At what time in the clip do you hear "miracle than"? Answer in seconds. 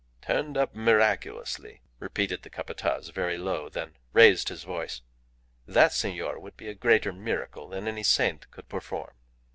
7.13-7.87